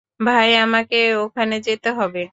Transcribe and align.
তাই 0.19 0.51
আমাকে 0.63 0.97
ওখানে 1.17 1.55
যেতে 1.67 1.89
হবে। 1.99 2.21